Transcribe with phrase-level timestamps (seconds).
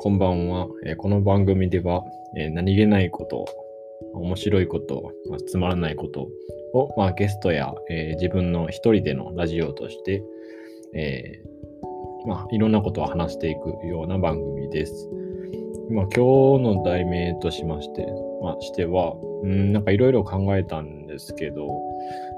[0.00, 0.68] こんばんは。
[0.86, 2.04] えーこの番組では、
[2.36, 3.44] えー何気ないこと、
[4.14, 6.28] 面白いこと、まあつまらないこと
[6.72, 10.22] を、まあ、ゲストや、えー自分の一人でのラジオとして、
[10.94, 11.42] え
[12.26, 15.08] まあ、いろんなことを話していくような番組です。
[15.90, 18.06] ま、今日の題名としまして、
[18.42, 21.66] ま、しては、うん、なんかいろいろ考えたんですけど、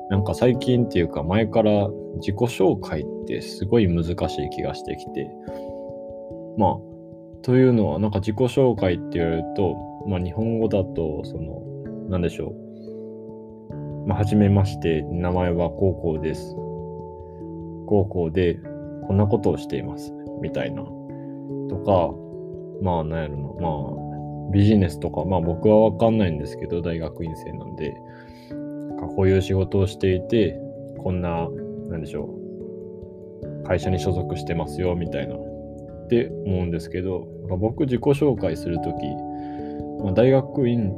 [0.09, 5.31] なんか最近っていうか前から自己紹介ってすごい難しい気がしてきて、
[6.57, 6.90] まあ、
[7.43, 9.77] というのは、なんか自己紹介って言われると、
[10.07, 11.63] まあ日本語だと、その、
[12.09, 12.55] なんでしょ
[13.73, 14.07] う。
[14.07, 16.55] まあ、はじめまして、名前は高校です。
[17.87, 18.59] 高校で
[19.07, 20.13] こんなことをしています。
[20.43, 20.83] みたいな。
[20.83, 22.15] とか、
[22.83, 23.61] まあ、なんやろな。
[23.61, 23.69] ま
[24.49, 27.95] あ、ビジネスとか、まあ僕はわかんないんですけど、大学院生なんで、
[28.99, 30.59] なんこういう仕事をしていて、
[30.99, 31.49] こんな、
[31.89, 32.35] なんでしょ
[33.63, 33.65] う。
[33.65, 35.37] 会社に所属してますよ、みたいな。
[36.11, 40.93] って思うんですけど、僕自己紹介するとき、まあ、大学院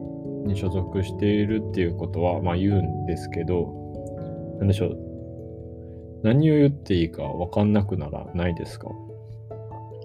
[0.46, 4.98] に所属しているっていうことは、まあ、言うんですけど、なんでしょう。
[6.22, 8.88] 何を言っていいか分かんなくならないですか？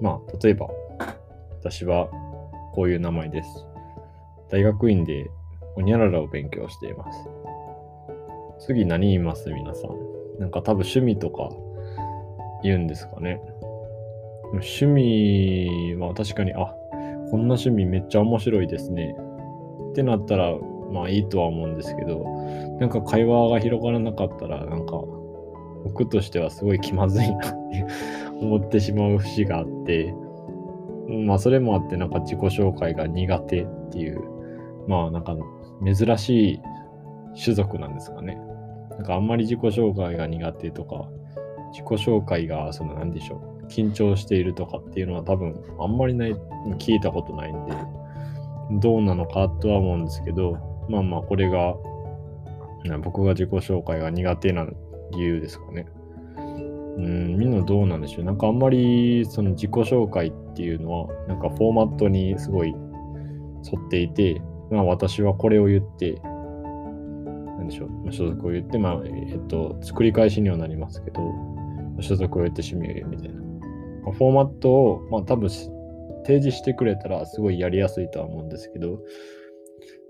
[0.02, 0.68] まあ、例えば、
[1.62, 2.10] 私は
[2.74, 3.50] こういう名前です。
[4.50, 5.30] 大学院で
[5.76, 7.30] ホニャララを勉強しています。
[8.60, 9.50] 次何言います？
[9.52, 9.92] 皆さん。
[10.40, 11.50] なんか多分趣味とか
[12.64, 13.40] 言うんですかね。
[14.54, 16.74] 趣味は確かに、あ、
[17.32, 19.16] こんな趣味めっちゃ面白いですね。
[19.92, 20.56] ってなったら、
[20.92, 22.24] まあいいとは思うんですけど、
[22.80, 24.94] なんか会話が広がらなかったら、なんか
[25.84, 27.86] 僕としてはすごい気まずいなって
[28.40, 30.14] 思ってしまう節があって、
[31.08, 34.22] まあそれもあってなんか自己紹介が苦手っていう、
[34.88, 35.36] まあなんか
[35.84, 36.62] 珍しい
[37.42, 38.40] 種族なんですかね。
[38.92, 41.10] なんかあんまり自己紹介が苦手とか、
[41.72, 43.57] 自己紹介がその何でしょう。
[43.70, 46.36] 緊張しているとかっていうのは多分あんまりない、
[46.80, 47.74] 聞いたことないんで、
[48.80, 50.58] どうなのかとは思うんですけど、
[50.90, 51.76] まあまあこれが、
[53.04, 54.66] 僕が自己紹介が苦手な
[55.12, 55.88] 理由ですかね。
[56.98, 58.26] うん、みんなどうなんでしょう。
[58.26, 62.76] なんかあんまりその自己紹介っていうのは、なんかフォーマットにすごい沿
[63.80, 64.42] っていて、
[64.72, 66.20] まあ私はこれを言って、
[67.58, 71.22] なんでしょう、所属を言って、まあ、えっと、作り返しにはなりますけど、
[72.00, 73.47] 所属を言って趣味を言うみたいな。
[74.08, 79.00] まあフォーマットを、まあ多分提示してくれたらすごいやりやすいとは思うんですけど、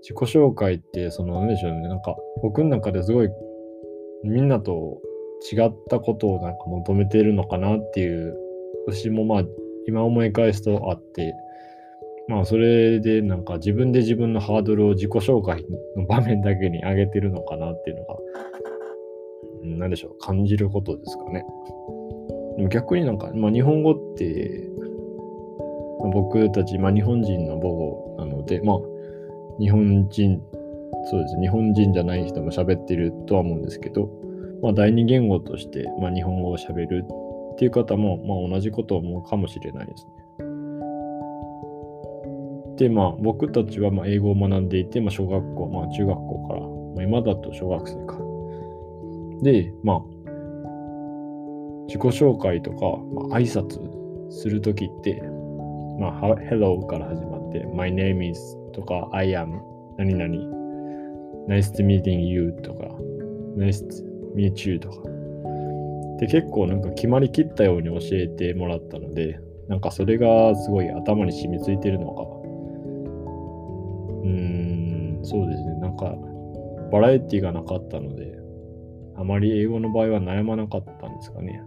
[0.00, 3.28] 自己紹介って、その、なんでしょうね、なんか僕の中ですごい
[4.24, 5.00] みんなと
[5.52, 8.36] 違ったことをなんか求めているのかなっていう
[8.86, 9.44] 節もまあ
[9.86, 11.34] 今思い返すとあって、
[12.28, 15.64] まあそれでなんか自分で自分のハードルを自己紹介
[15.96, 18.16] の場面だけに上げてるのかなっていうのが、
[19.62, 21.44] うんなんでしょう、感じることですかね。
[22.58, 24.68] でも逆になんか、まあ日本語って、
[26.12, 28.78] 僕たち、まあ日本人の母語なので、まあ
[29.60, 30.42] 日本人、
[31.08, 34.10] そうです、日本人じゃない人も喋ってるとは思うんですけど、
[34.60, 37.04] まあ第二言語として、まあ日本語を喋る
[37.54, 40.10] っていう方も、まあ同じことを思うかもしれないですね。
[42.76, 46.66] で、まあ僕たちはまあ英語を学んでいて、まあ小学校、まあ中学校から、ま
[46.98, 48.18] あ今だと小学生か。
[49.42, 50.17] で、まあ
[51.88, 52.78] 自己紹介とか、
[53.28, 53.80] まあ、挨拶
[54.30, 55.22] するときって、
[55.98, 58.40] まあ、Hello から始まって、My name is
[58.72, 59.58] とか、I am
[59.96, 60.24] 何々、
[61.48, 62.84] Nice to meeting you とか、
[63.56, 64.04] Nice to
[64.36, 65.08] meet you とか。
[66.18, 72.22] で、結構なんか決まりきったように教えてもらったので、なんかそれがすごい頭に染みついてるのか。
[74.22, 75.74] うーん、そうですね。
[75.80, 76.14] なんか、
[76.92, 78.38] バラエティがなかったので、
[79.16, 81.62] あまり英語の場合は悩まなかったんですかね。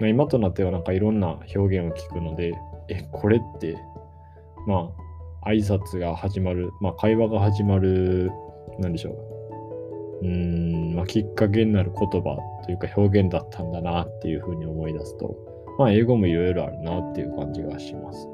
[0.00, 2.52] まあ今となってはなんかいろんな表現を聞くので、
[2.88, 3.76] え、これって、
[4.66, 4.90] ま
[5.42, 8.30] あ、挨拶が始まる、まあ会話が始まる、
[8.78, 10.22] なんでしょう。
[10.22, 15.36] うーん、まあきっかけになる言葉というか表現だったんだなっていうふうに思い出すと、
[15.78, 18.28] まあ英語もいろいろあるなっていう感じがします。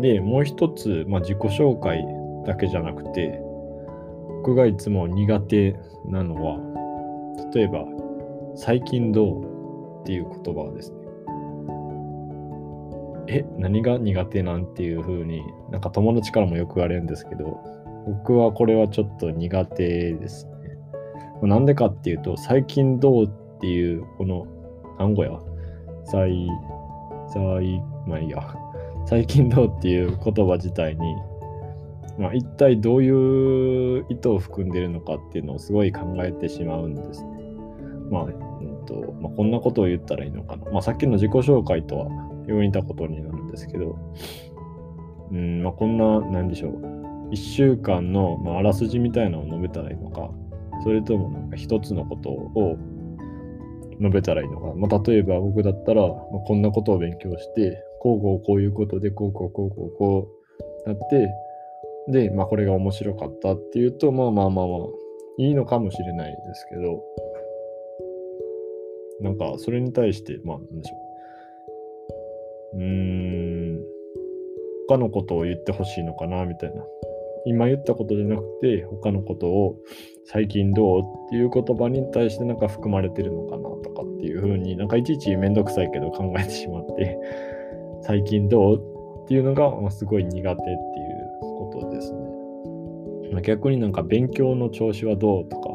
[0.00, 2.04] で、もう一つ、まあ自己紹介
[2.46, 3.40] だけじゃなくて、
[4.42, 5.76] 僕がいつも苦手
[6.06, 6.58] なのは、
[7.54, 7.84] 例えば、
[8.54, 10.98] 最近どうっていう言葉ですね。
[13.28, 17.60] え、何が苦手なんていう風に、なんか友達からもよく言われるんですけど、
[18.06, 20.52] 僕はこれはちょっと苦手ですね。
[21.48, 23.28] なんでかっていうと、最近どうっ
[23.60, 24.46] ていう、この
[24.98, 25.38] 単語や、
[26.04, 26.48] 最、
[27.32, 28.54] 最、まあいいや、
[29.06, 31.16] 最近どうっていう言葉自体に、
[32.18, 33.10] まあ、一体どうい
[34.00, 37.39] う意図を含んでるのかっていうのをすごい考えてしまうんですね。
[38.10, 40.70] まあ、うんとまあ、こんなことを言ったらいいのかな。
[40.70, 42.06] まあ、さっきの自己紹介とは
[42.46, 43.96] 病院にいたことになるんですけど、
[45.30, 50.30] うんまあ、こんな、なんでしょう、1週間の、まあ、あらすじみたいなのを述べたらいいのか、
[50.82, 52.76] それともなんか一つのことを
[54.00, 54.74] 述べたらいいのか。
[54.74, 56.14] まあ、例えば僕だったら、まあ、
[56.46, 60.28] こんなことを勉強して、こうこうこういうことで、こうこうこうこうこ
[60.86, 61.30] うなって、
[62.08, 64.78] で、まあこれが面白かったっていうと、まあまあまあまあ、
[65.38, 67.02] いいのかもしれないですけど、
[69.20, 70.96] なんかそれに対して、まあなんでしょ
[72.74, 72.78] う。
[72.78, 73.80] うーん、
[74.88, 76.84] 他のことを言ってほしいのかな、みたいな。
[77.46, 79.76] 今言ったことじゃなくて、他のことを
[80.24, 87.18] 最近どうっていう言葉に対してなんか含まれてるのかなとかっていうふうになんかいちいちめんどくさいけど考えてしまって、
[88.02, 88.76] 最近どう
[89.24, 90.76] っていうのがすごい苦手っていう
[91.40, 92.30] ことですね。
[93.42, 95.70] 逆になんか勉強の調子はどうとか、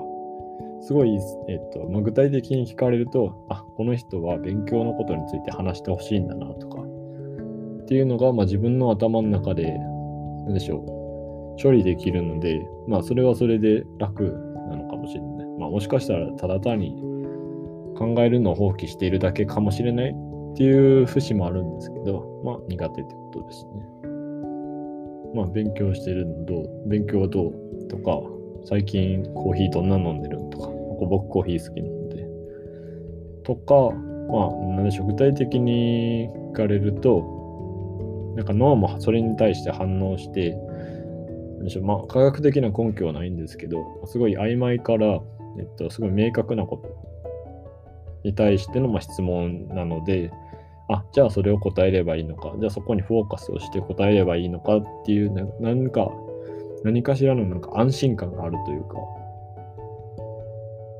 [0.86, 1.16] すごい、
[1.50, 9.72] えっとまあ、具体的に聞かれると、あ、この人は勉強のことについて話してほしいんだなとか、っていうのが、まあ、自分の頭の中で、
[10.46, 14.26] なんでしょう、処理できるので、まあ、それはそれで楽
[14.70, 15.48] なのかもしれない。
[15.60, 16.92] まあ、もしかしたら、ただ単に
[17.98, 23.72] 考えるのを放棄しているだけかもしれないっていう節もあるんですけど、まあ、苦手ってことですね。
[25.34, 28.35] まあ、勉強してるのどう、勉強はどうとか、
[28.65, 30.38] 最近コーヒーどんな飲んでる？
[30.51, 30.67] とか、
[31.07, 32.27] 僕コーヒー好きなので、
[33.44, 33.95] とか、
[34.27, 40.57] まあ、なんでしょう、具体的に聞かれると、なんか脳もそれに対して反応して、
[41.62, 45.21] でしょ、まあ、科学的な根拠はないんですけど、すごい曖昧から、
[45.57, 46.89] えっと、すごい明確なこと
[48.23, 50.31] に対してのま質問なので、
[50.89, 56.12] あ、じゃあそれを答えればいいのか、じゃあそこにフォーカスをして答えればいいのかっていう、何か、
[56.86, 59.00] 何かしらのなんか安心感があるというか、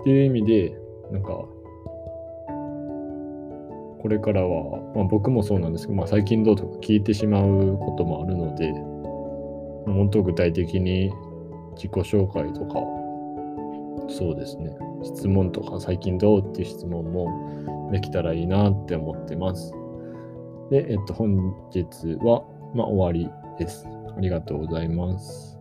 [0.02, 0.76] っていう意味で、
[1.12, 1.30] なんか、
[4.02, 8.72] これからは、まあ、僕もそうなんですけど、まあ、最近どうとか聞いてしまうこともあるので、
[9.86, 11.12] 本当具体的に
[11.76, 12.80] 自己紹介とか、
[14.10, 19.72] そうですね、質問とか最近どうっていう質問もできたらいいなって思ってます。
[20.72, 22.44] で、えっと、本日は、
[22.74, 23.30] まあ、終わり
[23.60, 23.88] です。
[24.18, 25.55] ありがとうございます。